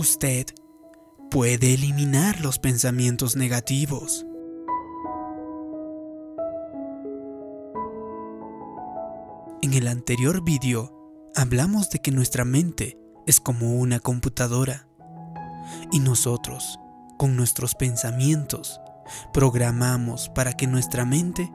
Usted 0.00 0.46
puede 1.30 1.74
eliminar 1.74 2.40
los 2.40 2.58
pensamientos 2.58 3.36
negativos. 3.36 4.24
En 9.60 9.74
el 9.74 9.86
anterior 9.88 10.42
vídeo 10.42 10.90
hablamos 11.36 11.90
de 11.90 11.98
que 11.98 12.12
nuestra 12.12 12.46
mente 12.46 12.98
es 13.26 13.40
como 13.40 13.74
una 13.74 14.00
computadora 14.00 14.88
y 15.92 16.00
nosotros, 16.00 16.80
con 17.18 17.36
nuestros 17.36 17.74
pensamientos, 17.74 18.80
programamos 19.34 20.30
para 20.30 20.54
que 20.54 20.66
nuestra 20.66 21.04
mente 21.04 21.52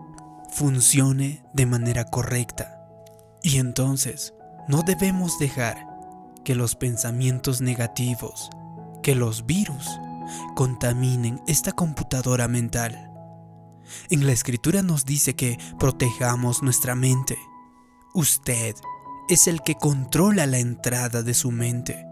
funcione 0.51 1.43
de 1.55 1.65
manera 1.65 2.03
correcta. 2.11 2.87
Y 3.41 3.57
entonces 3.57 4.35
no 4.67 4.83
debemos 4.83 5.39
dejar 5.39 5.84
que 6.45 6.55
los 6.55 6.75
pensamientos 6.75 7.59
negativos, 7.59 8.49
que 9.03 9.15
los 9.15 9.45
virus, 9.45 9.99
contaminen 10.55 11.41
esta 11.47 11.73
computadora 11.73 12.47
mental. 12.47 13.11
En 14.09 14.25
la 14.25 14.31
escritura 14.31 14.81
nos 14.81 15.03
dice 15.03 15.35
que 15.35 15.59
protejamos 15.77 16.63
nuestra 16.63 16.95
mente. 16.95 17.37
Usted 18.13 18.75
es 19.27 19.47
el 19.47 19.61
que 19.61 19.75
controla 19.75 20.45
la 20.45 20.59
entrada 20.59 21.21
de 21.21 21.33
su 21.33 21.51
mente. 21.51 22.05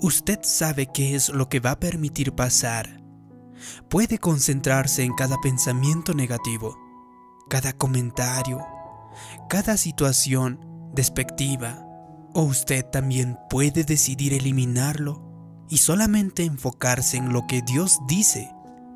Usted 0.00 0.38
sabe 0.42 0.86
qué 0.86 1.14
es 1.14 1.28
lo 1.28 1.48
que 1.48 1.60
va 1.60 1.72
a 1.72 1.80
permitir 1.80 2.32
pasar. 2.32 3.02
Puede 3.90 4.18
concentrarse 4.18 5.02
en 5.02 5.14
cada 5.14 5.40
pensamiento 5.40 6.14
negativo, 6.14 6.78
cada 7.48 7.72
comentario, 7.72 8.64
cada 9.48 9.76
situación 9.76 10.60
despectiva, 10.94 11.83
o 12.34 12.42
usted 12.42 12.84
también 12.84 13.38
puede 13.48 13.84
decidir 13.84 14.34
eliminarlo 14.34 15.22
y 15.70 15.78
solamente 15.78 16.44
enfocarse 16.44 17.16
en 17.16 17.32
lo 17.32 17.46
que 17.46 17.62
Dios 17.62 18.00
dice 18.06 18.50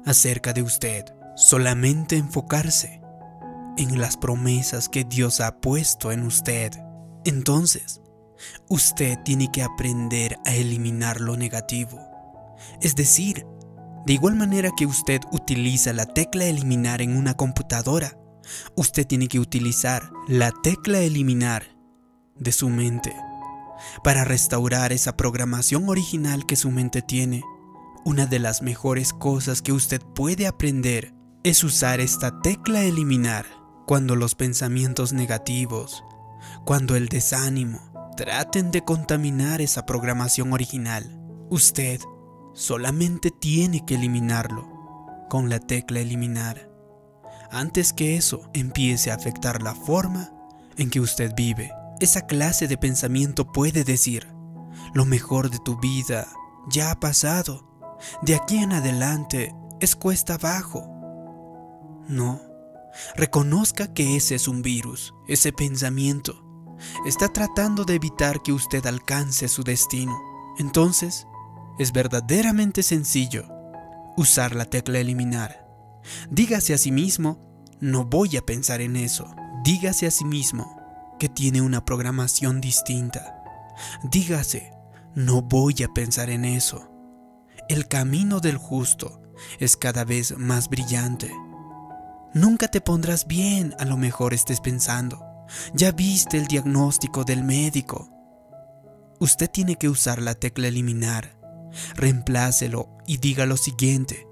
acerca 0.05 0.53
de 0.53 0.63
usted, 0.63 1.05
solamente 1.37 2.17
enfocarse 2.17 3.01
en 3.77 4.01
las 4.01 4.17
promesas 4.17 4.89
que 4.89 5.05
Dios 5.05 5.41
ha 5.41 5.61
puesto 5.61 6.11
en 6.11 6.25
usted. 6.25 6.73
Entonces, 7.25 8.01
usted 8.69 9.19
tiene 9.25 9.51
que 9.53 9.63
aprender 9.63 10.39
a 10.45 10.55
eliminar 10.55 11.21
lo 11.21 11.37
negativo. 11.37 12.01
Es 12.83 12.97
decir, 12.97 13.47
de 14.05 14.13
igual 14.13 14.35
manera 14.35 14.71
que 14.77 14.87
usted 14.87 15.21
utiliza 15.31 15.93
la 15.93 16.07
tecla 16.07 16.45
eliminar 16.45 17.03
en 17.03 17.17
una 17.17 17.35
computadora, 17.35 18.19
usted 18.75 19.07
tiene 19.07 19.29
que 19.29 19.39
utilizar 19.39 20.11
la 20.27 20.51
tecla 20.63 20.99
eliminar 20.99 21.65
de 22.37 22.53
su 22.53 22.69
mente 22.69 23.15
para 24.03 24.25
restaurar 24.25 24.93
esa 24.93 25.17
programación 25.17 25.89
original 25.89 26.47
que 26.47 26.57
su 26.57 26.71
mente 26.71 27.03
tiene. 27.03 27.43
Una 28.05 28.27
de 28.27 28.39
las 28.39 28.63
mejores 28.63 29.13
cosas 29.13 29.63
que 29.63 29.73
usted 29.73 30.01
puede 30.15 30.47
aprender 30.47 31.15
es 31.45 31.65
usar 31.65 32.01
esta 32.01 32.41
tecla 32.41 32.83
eliminar 32.83 33.47
cuando 33.87 34.17
los 34.17 34.35
pensamientos 34.35 35.13
negativos, 35.13 36.05
cuando 36.65 36.97
el 36.97 37.09
desánimo 37.09 38.13
traten 38.17 38.71
de 38.71 38.85
contaminar 38.85 39.61
esa 39.61 39.87
programación 39.87 40.53
original. 40.53 41.21
Usted 41.51 42.01
solamente 42.55 43.31
tiene 43.31 43.85
que 43.87 43.95
eliminarlo 43.95 44.69
con 45.29 45.49
la 45.49 45.61
tecla 45.61 46.01
eliminar 46.01 46.69
antes 47.51 47.93
que 47.93 48.17
eso 48.17 48.51
empiece 48.53 49.11
a 49.11 49.15
afectar 49.15 49.63
la 49.63 49.75
forma 49.75 50.31
en 50.77 50.91
que 50.91 51.01
usted 51.01 51.33
vive. 51.35 51.73
Esa 52.01 52.27
clase 52.27 52.69
de 52.69 52.77
pensamiento 52.77 53.51
puede 53.51 53.83
decir, 53.83 54.29
lo 54.95 55.05
mejor 55.05 55.51
de 55.51 55.59
tu 55.59 55.79
vida 55.79 56.29
ya 56.69 56.93
ha 56.93 57.01
pasado, 57.01 57.69
de 58.23 58.37
aquí 58.37 58.59
en 58.59 58.73
adelante 58.73 59.55
es 59.81 59.97
cuesta 59.97 60.35
abajo. 60.35 60.87
No, 62.09 62.41
reconozca 63.17 63.93
que 63.93 64.17
ese 64.17 64.37
es 64.37 64.47
un 64.47 64.63
virus, 64.63 65.13
ese 65.27 65.53
pensamiento. 65.53 66.45
Está 67.05 67.29
tratando 67.33 67.85
de 67.85 67.95
evitar 67.95 68.43
que 68.43 68.53
usted 68.53 68.87
alcance 68.87 69.49
su 69.49 69.65
destino. 69.65 70.17
Entonces, 70.59 71.27
es 71.79 71.93
verdaderamente 71.93 72.85
sencillo 72.85 73.49
usar 74.17 74.55
la 74.55 74.65
tecla 74.67 74.99
eliminar. 74.99 75.67
Dígase 76.31 76.75
a 76.75 76.79
sí 76.79 76.93
mismo, 76.93 77.65
no 77.81 78.05
voy 78.05 78.37
a 78.37 78.47
pensar 78.47 78.81
en 78.81 78.97
eso. 78.97 79.29
Dígase 79.65 80.07
a 80.07 80.11
sí 80.11 80.25
mismo, 80.25 80.78
que 81.19 81.29
tiene 81.29 81.61
una 81.61 81.85
programación 81.85 82.61
distinta. 82.61 83.43
Dígase, 84.11 84.73
no 85.15 85.43
voy 85.43 85.83
a 85.83 85.89
pensar 85.89 86.31
en 86.31 86.45
eso. 86.45 86.91
El 87.69 87.89
camino 87.89 88.41
del 88.41 88.57
justo 88.57 89.21
es 89.59 89.77
cada 89.77 90.05
vez 90.05 90.37
más 90.39 90.69
brillante. 90.69 91.31
Nunca 92.35 92.69
te 92.69 92.81
pondrás 92.81 93.27
bien, 93.27 93.75
a 93.79 93.85
lo 93.85 93.97
mejor 93.97 94.35
estés 94.35 94.61
pensando. 94.61 95.25
Ya 95.75 95.93
viste 95.93 96.37
el 96.39 96.47
diagnóstico 96.47 97.25
del 97.25 97.43
médico. 97.43 98.11
Usted 99.19 99.51
tiene 99.51 99.77
que 99.77 99.89
usar 99.89 100.21
la 100.21 100.35
tecla 100.35 100.69
eliminar. 100.69 101.39
Reemplácelo 101.95 102.97
y 103.07 103.19
diga 103.19 103.47
lo 103.47 103.57
siguiente. 103.57 104.27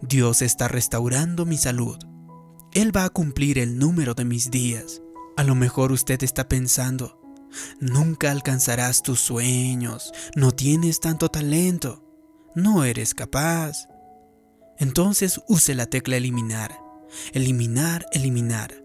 Dios 0.00 0.42
está 0.42 0.68
restaurando 0.68 1.46
mi 1.46 1.56
salud. 1.56 1.98
Él 2.72 2.96
va 2.96 3.04
a 3.04 3.10
cumplir 3.10 3.58
el 3.58 3.78
número 3.78 4.14
de 4.14 4.24
mis 4.24 4.50
días. 4.50 5.00
A 5.36 5.42
lo 5.42 5.54
mejor 5.54 5.90
usted 5.90 6.22
está 6.22 6.48
pensando, 6.48 7.20
nunca 7.80 8.30
alcanzarás 8.30 9.02
tus 9.02 9.20
sueños, 9.20 10.12
no 10.36 10.52
tienes 10.52 11.00
tanto 11.00 11.28
talento, 11.28 12.04
no 12.54 12.84
eres 12.84 13.14
capaz. 13.14 13.88
Entonces 14.78 15.40
use 15.48 15.74
la 15.74 15.86
tecla 15.86 16.16
eliminar, 16.16 16.78
eliminar, 17.32 18.06
eliminar. 18.12 18.84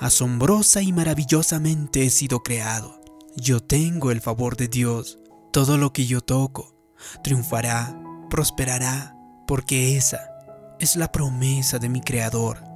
Asombrosa 0.00 0.82
y 0.82 0.92
maravillosamente 0.92 2.04
he 2.04 2.10
sido 2.10 2.42
creado. 2.42 3.00
Yo 3.36 3.60
tengo 3.60 4.10
el 4.10 4.20
favor 4.20 4.56
de 4.56 4.68
Dios. 4.68 5.18
Todo 5.52 5.76
lo 5.76 5.92
que 5.92 6.06
yo 6.06 6.20
toco 6.20 6.74
triunfará, 7.22 8.00
prosperará, 8.30 9.16
porque 9.46 9.96
esa 9.96 10.30
es 10.78 10.96
la 10.96 11.12
promesa 11.12 11.78
de 11.78 11.88
mi 11.88 12.00
Creador. 12.00 12.73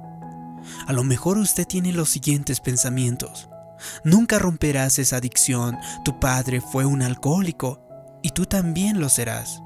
A 0.87 0.93
lo 0.93 1.03
mejor 1.03 1.37
usted 1.37 1.65
tiene 1.65 1.93
los 1.93 2.09
siguientes 2.09 2.59
pensamientos. 2.59 3.49
Nunca 4.03 4.39
romperás 4.39 4.99
esa 4.99 5.17
adicción. 5.17 5.77
Tu 6.03 6.19
padre 6.19 6.61
fue 6.61 6.85
un 6.85 7.01
alcohólico 7.01 7.81
y 8.21 8.31
tú 8.31 8.45
también 8.45 8.99
lo 8.99 9.09
serás. 9.09 9.61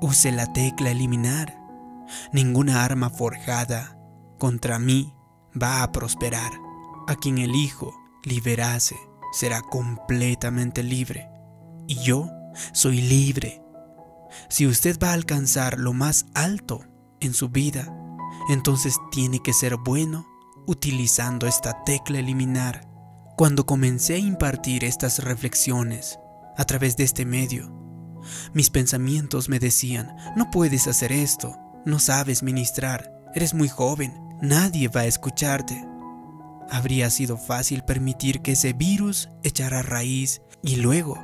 Use 0.00 0.32
la 0.32 0.52
tecla 0.52 0.90
eliminar. 0.90 1.58
Ninguna 2.32 2.84
arma 2.84 3.10
forjada 3.10 3.96
contra 4.38 4.78
mí 4.78 5.14
va 5.60 5.82
a 5.82 5.92
prosperar. 5.92 6.50
A 7.06 7.16
quien 7.16 7.38
elijo 7.38 7.94
liberase 8.24 8.96
será 9.32 9.60
completamente 9.62 10.82
libre. 10.82 11.28
Y 11.86 11.96
yo 12.02 12.28
soy 12.72 13.00
libre. 13.00 13.62
Si 14.48 14.66
usted 14.66 14.98
va 14.98 15.10
a 15.10 15.14
alcanzar 15.14 15.78
lo 15.78 15.92
más 15.92 16.26
alto 16.34 16.84
en 17.20 17.34
su 17.34 17.48
vida, 17.48 17.92
entonces 18.48 18.96
tiene 19.10 19.40
que 19.40 19.52
ser 19.52 19.76
bueno 19.76 20.26
utilizando 20.66 21.46
esta 21.46 21.84
tecla 21.84 22.18
eliminar. 22.18 22.88
Cuando 23.36 23.66
comencé 23.66 24.14
a 24.14 24.18
impartir 24.18 24.84
estas 24.84 25.24
reflexiones 25.24 26.18
a 26.56 26.64
través 26.64 26.96
de 26.96 27.04
este 27.04 27.24
medio, 27.24 27.72
mis 28.52 28.70
pensamientos 28.70 29.48
me 29.48 29.58
decían, 29.58 30.14
no 30.36 30.50
puedes 30.50 30.86
hacer 30.86 31.12
esto, 31.12 31.56
no 31.84 31.98
sabes 31.98 32.42
ministrar, 32.42 33.12
eres 33.34 33.54
muy 33.54 33.68
joven, 33.68 34.14
nadie 34.40 34.88
va 34.88 35.00
a 35.02 35.06
escucharte. 35.06 35.84
Habría 36.70 37.10
sido 37.10 37.36
fácil 37.36 37.82
permitir 37.82 38.40
que 38.40 38.52
ese 38.52 38.72
virus 38.72 39.28
echara 39.42 39.82
raíz 39.82 40.42
y 40.62 40.76
luego 40.76 41.18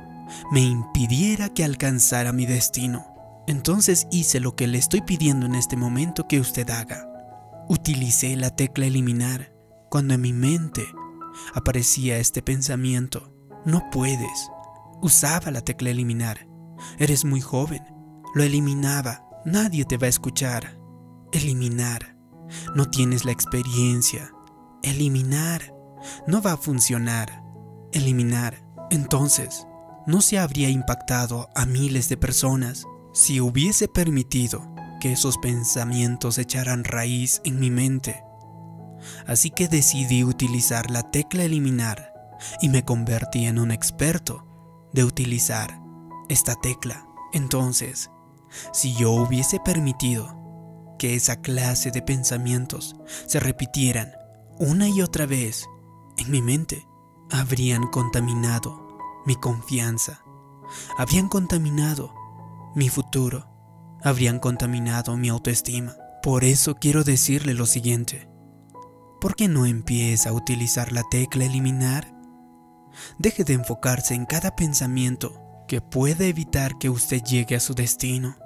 me 0.51 0.61
impidiera 0.61 1.49
que 1.49 1.63
alcanzara 1.63 2.33
mi 2.33 2.45
destino. 2.45 3.05
Entonces 3.47 4.07
hice 4.11 4.39
lo 4.39 4.55
que 4.55 4.67
le 4.67 4.77
estoy 4.77 5.01
pidiendo 5.01 5.45
en 5.45 5.55
este 5.55 5.75
momento 5.75 6.27
que 6.27 6.39
usted 6.39 6.69
haga. 6.69 7.08
Utilicé 7.71 8.35
la 8.35 8.49
tecla 8.55 8.87
eliminar 8.87 9.53
cuando 9.91 10.15
en 10.15 10.21
mi 10.21 10.33
mente 10.33 10.87
aparecía 11.53 12.17
este 12.17 12.41
pensamiento. 12.41 13.31
No 13.63 13.91
puedes. 13.91 14.49
Usaba 15.03 15.51
la 15.51 15.61
tecla 15.61 15.91
eliminar. 15.91 16.47
Eres 16.97 17.25
muy 17.25 17.41
joven. 17.41 17.83
Lo 18.33 18.41
eliminaba. 18.41 19.23
Nadie 19.45 19.85
te 19.85 19.97
va 19.97 20.07
a 20.07 20.09
escuchar. 20.09 20.79
Eliminar. 21.31 22.17
No 22.75 22.89
tienes 22.89 23.23
la 23.23 23.33
experiencia. 23.33 24.31
Eliminar. 24.81 25.71
No 26.25 26.41
va 26.41 26.53
a 26.53 26.57
funcionar. 26.57 27.43
Eliminar. 27.91 28.65
Entonces, 28.89 29.67
no 30.07 30.21
se 30.21 30.39
habría 30.39 30.69
impactado 30.69 31.49
a 31.53 31.67
miles 31.67 32.09
de 32.09 32.17
personas 32.17 32.87
si 33.13 33.39
hubiese 33.39 33.87
permitido 33.87 34.73
que 34.99 35.13
esos 35.13 35.37
pensamientos 35.37 36.37
echaran 36.37 36.83
raíz 36.83 37.41
en 37.43 37.59
mi 37.59 37.71
mente. 37.71 38.23
Así 39.25 39.49
que 39.49 39.67
decidí 39.67 40.23
utilizar 40.23 40.91
la 40.91 41.09
tecla 41.09 41.43
eliminar 41.43 42.13
y 42.61 42.69
me 42.69 42.83
convertí 42.83 43.45
en 43.45 43.59
un 43.59 43.71
experto 43.71 44.45
de 44.93 45.03
utilizar 45.03 45.79
esta 46.29 46.55
tecla. 46.55 47.05
Entonces, 47.33 48.09
si 48.73 48.93
yo 48.95 49.11
hubiese 49.11 49.59
permitido 49.59 50.35
que 50.97 51.15
esa 51.15 51.41
clase 51.41 51.91
de 51.91 52.01
pensamientos 52.01 52.95
se 53.25 53.39
repitieran 53.39 54.11
una 54.57 54.89
y 54.89 55.01
otra 55.01 55.25
vez 55.25 55.65
en 56.17 56.31
mi 56.31 56.41
mente, 56.41 56.85
habrían 57.31 57.87
contaminado 57.87 58.97
mi 59.25 59.35
confianza, 59.35 60.21
habrían 60.97 61.29
contaminado 61.29 62.13
mi 62.75 62.89
futuro, 62.89 63.48
habrían 64.03 64.39
contaminado 64.39 65.17
mi 65.17 65.29
autoestima. 65.29 65.95
Por 66.21 66.43
eso 66.43 66.75
quiero 66.75 67.03
decirle 67.03 67.53
lo 67.53 67.65
siguiente. 67.65 68.29
¿Por 69.21 69.35
qué 69.35 69.47
no 69.47 69.65
empieza 69.65 70.29
a 70.29 70.33
utilizar 70.33 70.91
la 70.91 71.03
tecla 71.09 71.45
eliminar? 71.45 72.13
Deje 73.17 73.43
de 73.43 73.53
enfocarse 73.53 74.13
en 74.13 74.25
cada 74.25 74.55
pensamiento 74.55 75.41
que 75.67 75.81
puede 75.81 76.29
evitar 76.29 76.77
que 76.77 76.89
usted 76.89 77.21
llegue 77.23 77.55
a 77.55 77.59
su 77.59 77.73
destino. 77.73 78.37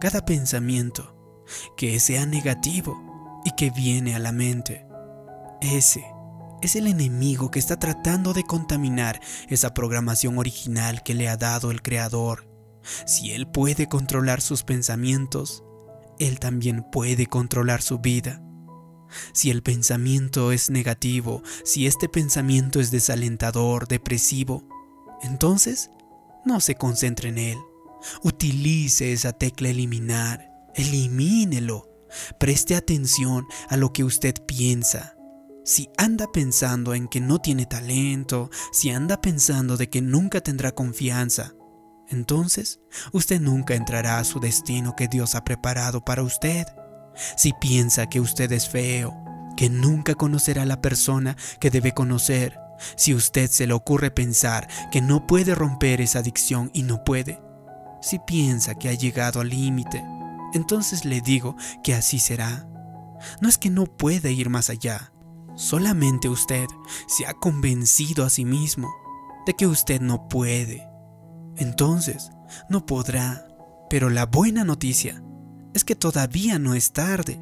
Cada 0.00 0.24
pensamiento 0.24 1.44
que 1.76 2.00
sea 2.00 2.26
negativo 2.26 3.40
y 3.44 3.52
que 3.52 3.70
viene 3.70 4.14
a 4.14 4.18
la 4.18 4.32
mente. 4.32 4.86
Ese 5.60 6.04
es 6.62 6.76
el 6.76 6.86
enemigo 6.86 7.50
que 7.50 7.58
está 7.58 7.78
tratando 7.78 8.32
de 8.32 8.44
contaminar 8.44 9.20
esa 9.48 9.74
programación 9.74 10.38
original 10.38 11.02
que 11.02 11.14
le 11.14 11.28
ha 11.28 11.36
dado 11.36 11.70
el 11.70 11.82
Creador. 11.82 12.51
Si 13.06 13.32
Él 13.32 13.46
puede 13.46 13.88
controlar 13.88 14.40
sus 14.40 14.62
pensamientos, 14.62 15.64
Él 16.18 16.38
también 16.38 16.84
puede 16.90 17.26
controlar 17.26 17.82
su 17.82 17.98
vida. 17.98 18.42
Si 19.32 19.50
el 19.50 19.62
pensamiento 19.62 20.52
es 20.52 20.70
negativo, 20.70 21.42
si 21.64 21.86
este 21.86 22.08
pensamiento 22.08 22.80
es 22.80 22.90
desalentador, 22.90 23.86
depresivo, 23.88 24.66
entonces 25.22 25.90
no 26.44 26.60
se 26.60 26.74
concentre 26.74 27.28
en 27.28 27.38
él. 27.38 27.58
Utilice 28.22 29.12
esa 29.12 29.32
tecla 29.32 29.68
eliminar, 29.68 30.48
elimínelo. 30.74 31.88
Preste 32.38 32.74
atención 32.74 33.46
a 33.68 33.76
lo 33.76 33.92
que 33.92 34.04
usted 34.04 34.34
piensa. 34.46 35.16
Si 35.64 35.88
anda 35.96 36.26
pensando 36.32 36.94
en 36.94 37.06
que 37.06 37.20
no 37.20 37.38
tiene 37.38 37.66
talento, 37.66 38.50
si 38.72 38.90
anda 38.90 39.20
pensando 39.20 39.76
de 39.76 39.88
que 39.88 40.02
nunca 40.02 40.40
tendrá 40.40 40.72
confianza, 40.72 41.54
entonces 42.12 42.80
usted 43.12 43.40
nunca 43.40 43.74
entrará 43.74 44.18
a 44.18 44.24
su 44.24 44.40
destino 44.40 44.94
que 44.96 45.08
Dios 45.08 45.34
ha 45.34 45.44
preparado 45.44 46.04
para 46.04 46.22
usted. 46.22 46.66
Si 47.36 47.52
piensa 47.52 48.08
que 48.08 48.20
usted 48.20 48.50
es 48.52 48.68
feo, 48.68 49.16
que 49.56 49.68
nunca 49.68 50.14
conocerá 50.14 50.62
a 50.62 50.66
la 50.66 50.80
persona 50.80 51.36
que 51.60 51.70
debe 51.70 51.92
conocer, 51.92 52.58
si 52.96 53.14
usted 53.14 53.50
se 53.50 53.66
le 53.66 53.74
ocurre 53.74 54.10
pensar 54.10 54.68
que 54.90 55.00
no 55.00 55.26
puede 55.26 55.54
romper 55.54 56.00
esa 56.00 56.20
adicción 56.20 56.70
y 56.74 56.82
no 56.82 57.04
puede, 57.04 57.40
si 58.00 58.18
piensa 58.18 58.74
que 58.74 58.88
ha 58.88 58.94
llegado 58.94 59.40
al 59.40 59.48
límite, 59.48 60.04
entonces 60.54 61.04
le 61.04 61.20
digo 61.20 61.56
que 61.82 61.94
así 61.94 62.18
será. 62.18 62.66
No 63.40 63.48
es 63.48 63.58
que 63.58 63.70
no 63.70 63.86
puede 63.86 64.32
ir 64.32 64.50
más 64.50 64.68
allá, 64.70 65.12
solamente 65.54 66.28
usted 66.28 66.66
se 67.06 67.26
ha 67.26 67.34
convencido 67.34 68.24
a 68.24 68.30
sí 68.30 68.44
mismo 68.44 68.92
de 69.46 69.54
que 69.54 69.66
usted 69.66 70.00
no 70.00 70.28
puede. 70.28 70.91
Entonces, 71.62 72.32
no 72.68 72.86
podrá. 72.86 73.46
Pero 73.88 74.10
la 74.10 74.26
buena 74.26 74.64
noticia 74.64 75.22
es 75.74 75.84
que 75.84 75.94
todavía 75.94 76.58
no 76.58 76.74
es 76.74 76.92
tarde. 76.92 77.40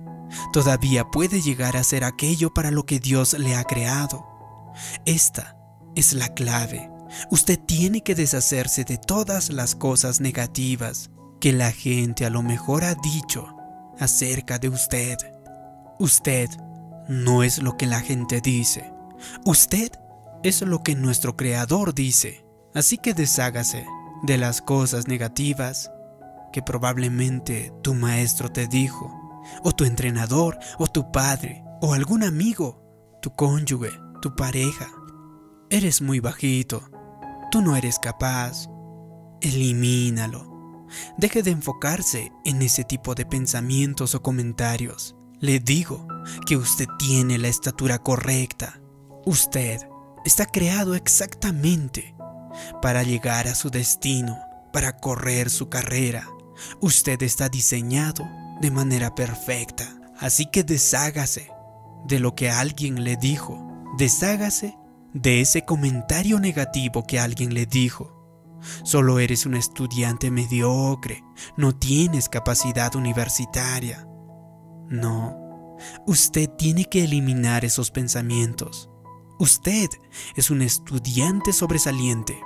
Todavía 0.53 1.11
puede 1.11 1.41
llegar 1.41 1.77
a 1.77 1.85
ser 1.85 2.05
aquello 2.05 2.53
para 2.53 2.71
lo 2.71 2.85
que 2.85 3.01
Dios 3.01 3.33
le 3.39 3.57
ha 3.57 3.65
creado. 3.65 4.27
Esta 5.07 5.57
es 5.97 6.13
la 6.13 6.35
clave. 6.35 6.91
Usted 7.31 7.59
tiene 7.59 8.03
que 8.03 8.15
deshacerse 8.15 8.85
de 8.85 8.99
todas 8.99 9.51
las 9.51 9.75
cosas 9.75 10.21
negativas 10.21 11.11
que 11.41 11.53
la 11.55 11.73
gente 11.73 12.27
a 12.27 12.31
lo 12.31 12.43
mejor 12.43 12.85
ha 12.85 12.95
dicho 12.97 13.57
acerca 13.99 14.59
de 14.59 14.69
usted. 14.69 15.17
Usted 15.99 16.51
no 17.09 17.43
es 17.43 17.63
lo 17.63 17.79
que 17.79 17.87
la 17.87 18.01
gente 18.01 18.43
dice. 18.43 18.93
Usted 19.47 19.91
es 20.43 20.61
lo 20.61 20.83
que 20.83 20.95
nuestro 20.95 21.37
Creador 21.39 21.95
dice. 21.95 22.45
Así 22.75 22.99
que 22.99 23.15
deshágase 23.15 23.85
de 24.23 24.39
las 24.39 24.61
cosas 24.63 25.09
negativas 25.09 25.91
que 26.53 26.63
probablemente 26.63 27.73
tu 27.83 27.95
maestro 27.95 28.51
te 28.51 28.67
dijo, 28.67 29.15
o 29.63 29.73
tu 29.73 29.85
entrenador, 29.85 30.59
o 30.79 30.87
tu 30.87 31.11
padre, 31.13 31.65
o 31.81 31.95
algún 31.95 32.23
amigo, 32.23 33.19
tu 33.23 33.35
cónyuge, 33.35 33.91
tu 34.21 34.35
pareja. 34.35 34.89
Eres 35.71 36.03
muy 36.03 36.21
bajito, 36.21 36.83
tú 37.51 37.63
no 37.63 37.77
eres 37.77 37.99
capaz. 37.99 38.69
Elimínalo. 39.41 40.87
Deje 41.17 41.43
de 41.43 41.53
enfocarse 41.53 42.33
en 42.45 42.63
ese 42.63 42.85
tipo 42.85 43.15
de 43.15 43.25
pensamientos 43.25 44.15
o 44.15 44.23
comentarios. 44.23 45.17
Le 45.39 45.61
digo 45.61 46.07
que 46.47 46.57
usted 46.57 46.87
tiene 46.99 47.39
la 47.39 47.49
estatura 47.49 48.01
correcta. 48.01 48.81
Usted 49.25 49.81
está 50.25 50.47
creado 50.47 50.95
exactamente 50.95 52.15
para 52.83 53.03
llegar 53.03 53.49
a 53.49 53.55
su 53.55 53.71
destino, 53.71 54.39
para 54.73 54.97
correr 54.97 55.51
su 55.51 55.69
carrera, 55.69 56.27
Usted 56.81 57.23
está 57.23 57.49
diseñado 57.49 58.29
de 58.61 58.71
manera 58.71 59.15
perfecta. 59.15 59.89
Así 60.19 60.47
que 60.47 60.65
deshágase 60.65 61.51
de 62.07 62.21
lo 62.21 62.35
que 62.35 62.51
alguien 62.51 63.05
le 63.05 63.17
dijo. 63.17 63.67
Deshágase 63.99 64.77
de 65.13 65.41
ese 65.41 65.65
comentario 65.65 66.39
negativo 66.39 67.07
que 67.07 67.19
alguien 67.19 67.55
le 67.55 67.67
dijo. 67.67 68.17
Solo 68.85 69.19
eres 69.19 69.47
un 69.47 69.55
estudiante 69.55 70.31
mediocre, 70.31 71.25
no 71.57 71.75
tienes 71.75 72.29
capacidad 72.29 72.95
universitaria. 72.95 74.07
No, 74.91 75.77
usted 76.07 76.51
tiene 76.59 76.85
que 76.85 77.05
eliminar 77.05 77.65
esos 77.65 77.91
pensamientos. 77.91 78.90
Usted 79.41 79.89
es 80.37 80.51
un 80.51 80.61
estudiante 80.61 81.55
sobresaliente. 81.55 82.39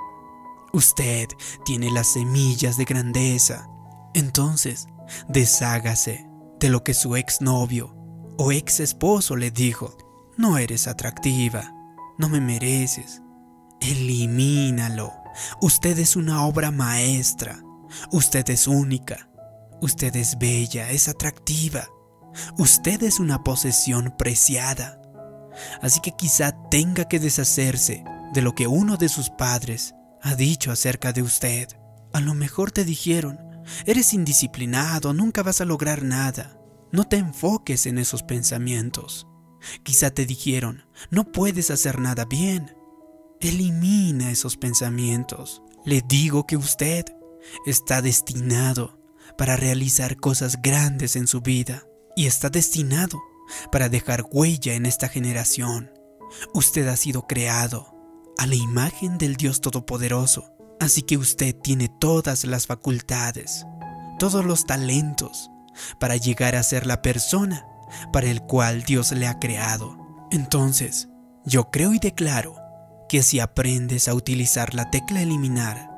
Usted 0.71 1.27
tiene 1.65 1.91
las 1.91 2.13
semillas 2.13 2.77
de 2.77 2.85
grandeza. 2.85 3.67
Entonces, 4.13 4.87
deshágase 5.27 6.25
de 6.57 6.69
lo 6.69 6.85
que 6.85 6.93
su 6.93 7.17
exnovio 7.17 7.93
o 8.37 8.53
ex 8.53 8.79
esposo 8.79 9.35
le 9.35 9.51
dijo. 9.51 9.97
No 10.37 10.57
eres 10.57 10.87
atractiva, 10.87 11.73
no 12.17 12.29
me 12.29 12.39
mereces. 12.39 13.21
Elimínalo. 13.81 15.11
Usted 15.61 15.99
es 15.99 16.15
una 16.15 16.45
obra 16.45 16.71
maestra. 16.71 17.61
Usted 18.13 18.49
es 18.49 18.67
única. 18.69 19.29
Usted 19.81 20.15
es 20.15 20.37
bella, 20.37 20.91
es 20.91 21.09
atractiva. 21.09 21.89
Usted 22.57 23.03
es 23.03 23.19
una 23.19 23.43
posesión 23.43 24.15
preciada. 24.17 25.01
Así 25.81 25.99
que 26.01 26.11
quizá 26.11 26.51
tenga 26.69 27.07
que 27.07 27.19
deshacerse 27.19 28.03
de 28.33 28.41
lo 28.41 28.55
que 28.55 28.67
uno 28.67 28.97
de 28.97 29.09
sus 29.09 29.29
padres 29.29 29.93
ha 30.21 30.35
dicho 30.35 30.71
acerca 30.71 31.13
de 31.13 31.21
usted. 31.21 31.67
A 32.13 32.21
lo 32.21 32.33
mejor 32.33 32.71
te 32.71 32.85
dijeron, 32.85 33.39
Eres 33.85 34.13
indisciplinado, 34.13 35.13
nunca 35.13 35.43
vas 35.43 35.61
a 35.61 35.65
lograr 35.65 36.03
nada. 36.03 36.59
No 36.91 37.05
te 37.05 37.17
enfoques 37.17 37.85
en 37.85 37.97
esos 37.97 38.23
pensamientos. 38.23 39.27
Quizá 39.83 40.11
te 40.11 40.25
dijeron, 40.25 40.85
no 41.09 41.31
puedes 41.31 41.71
hacer 41.71 41.99
nada 41.99 42.25
bien. 42.25 42.75
Elimina 43.39 44.31
esos 44.31 44.57
pensamientos. 44.57 45.61
Le 45.83 46.01
digo 46.01 46.45
que 46.45 46.57
usted 46.57 47.05
está 47.65 48.01
destinado 48.01 48.99
para 49.37 49.55
realizar 49.55 50.17
cosas 50.17 50.61
grandes 50.61 51.15
en 51.15 51.27
su 51.27 51.41
vida 51.41 51.83
y 52.15 52.27
está 52.27 52.49
destinado 52.49 53.19
para 53.71 53.89
dejar 53.89 54.25
huella 54.31 54.73
en 54.73 54.85
esta 54.85 55.07
generación. 55.07 55.91
Usted 56.53 56.87
ha 56.87 56.95
sido 56.95 57.27
creado 57.27 57.95
a 58.37 58.47
la 58.47 58.55
imagen 58.55 59.17
del 59.17 59.35
Dios 59.35 59.61
Todopoderoso 59.61 60.55
Así 60.79 61.03
que 61.03 61.17
usted 61.17 61.55
tiene 61.55 61.87
todas 61.87 62.43
las 62.43 62.67
facultades, 62.67 63.65
todos 64.19 64.45
los 64.45 64.65
talentos 64.65 65.49
para 65.99 66.17
llegar 66.17 66.55
a 66.55 66.63
ser 66.63 66.85
la 66.85 67.01
persona 67.01 67.65
para 68.11 68.27
el 68.27 68.41
cual 68.41 68.83
Dios 68.83 69.11
le 69.11 69.27
ha 69.27 69.39
creado. 69.39 69.97
Entonces, 70.31 71.07
yo 71.45 71.71
creo 71.71 71.93
y 71.93 71.99
declaro 71.99 72.55
que 73.07 73.23
si 73.23 73.39
aprendes 73.39 74.07
a 74.07 74.13
utilizar 74.13 74.73
la 74.73 74.89
tecla 74.91 75.21
eliminar, 75.21 75.89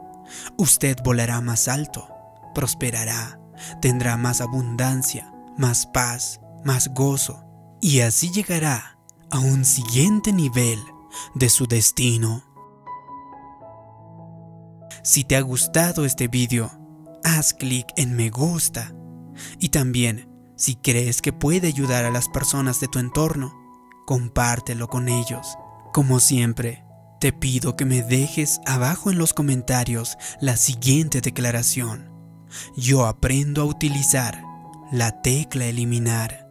usted 0.58 0.98
volará 1.04 1.42
más 1.42 1.68
alto, 1.68 2.08
prosperará, 2.54 3.40
tendrá 3.82 4.16
más 4.18 4.42
abundancia, 4.42 5.34
más 5.58 5.88
paz, 5.88 6.40
más 6.64 6.94
gozo, 6.94 7.44
y 7.82 8.02
así 8.02 8.32
llegará 8.32 8.98
a 9.30 9.40
un 9.40 9.66
siguiente 9.66 10.32
nivel 10.32 10.80
de 11.36 11.50
su 11.50 11.68
destino. 11.68 12.44
Si 15.04 15.24
te 15.24 15.36
ha 15.36 15.42
gustado 15.42 16.06
este 16.06 16.28
vídeo, 16.28 16.72
haz 17.24 17.54
clic 17.54 17.88
en 17.96 18.16
me 18.16 18.30
gusta. 18.30 18.94
Y 19.60 19.70
también, 19.70 20.30
si 20.56 20.76
crees 20.76 21.22
que 21.22 21.34
puede 21.34 21.68
ayudar 21.68 22.06
a 22.06 22.12
las 22.12 22.28
personas 22.30 22.80
de 22.80 22.88
tu 22.88 23.00
entorno, 23.00 23.54
compártelo 24.06 24.88
con 24.88 25.08
ellos. 25.08 25.58
Como 25.94 26.20
siempre, 26.20 26.84
te 27.20 27.34
pido 27.34 27.76
que 27.76 27.86
me 27.86 28.02
dejes 28.04 28.60
abajo 28.66 29.12
en 29.12 29.18
los 29.18 29.34
comentarios 29.34 30.18
la 30.42 30.58
siguiente 30.58 31.22
declaración. 31.22 32.12
yo 32.76 33.06
aprendo 33.06 33.62
a 33.62 33.66
utilizar 33.66 34.42
la 34.92 35.22
tecla 35.22 35.66
eliminar. 35.66 36.47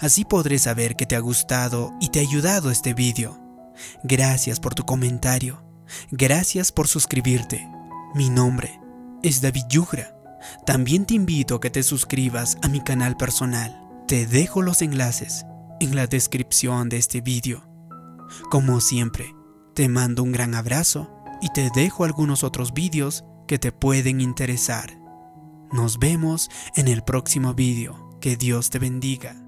Así 0.00 0.24
podré 0.24 0.58
saber 0.58 0.96
que 0.96 1.06
te 1.06 1.16
ha 1.16 1.20
gustado 1.20 1.92
y 2.00 2.08
te 2.08 2.20
ha 2.20 2.22
ayudado 2.22 2.70
este 2.70 2.94
vídeo. 2.94 3.40
Gracias 4.02 4.60
por 4.60 4.74
tu 4.74 4.84
comentario. 4.84 5.62
Gracias 6.10 6.72
por 6.72 6.88
suscribirte. 6.88 7.68
Mi 8.14 8.30
nombre 8.30 8.80
es 9.22 9.40
David 9.40 9.64
Yugra. 9.68 10.16
También 10.64 11.06
te 11.06 11.14
invito 11.14 11.56
a 11.56 11.60
que 11.60 11.70
te 11.70 11.82
suscribas 11.82 12.56
a 12.62 12.68
mi 12.68 12.80
canal 12.80 13.16
personal. 13.16 13.80
Te 14.06 14.26
dejo 14.26 14.62
los 14.62 14.82
enlaces 14.82 15.44
en 15.80 15.94
la 15.94 16.06
descripción 16.06 16.88
de 16.88 16.98
este 16.98 17.20
vídeo. 17.20 17.68
Como 18.50 18.80
siempre, 18.80 19.34
te 19.74 19.88
mando 19.88 20.22
un 20.22 20.32
gran 20.32 20.54
abrazo 20.54 21.10
y 21.42 21.48
te 21.50 21.70
dejo 21.74 22.04
algunos 22.04 22.44
otros 22.44 22.72
vídeos 22.72 23.24
que 23.46 23.58
te 23.58 23.72
pueden 23.72 24.20
interesar. 24.20 24.98
Nos 25.72 25.98
vemos 25.98 26.48
en 26.76 26.88
el 26.88 27.02
próximo 27.02 27.54
vídeo. 27.54 28.06
Que 28.20 28.36
Dios 28.36 28.70
te 28.70 28.78
bendiga. 28.78 29.45